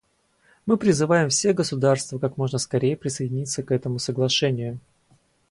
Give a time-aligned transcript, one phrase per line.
[0.65, 4.79] Мы призываем все государства как можно скорее присоединиться к этому Соглашению.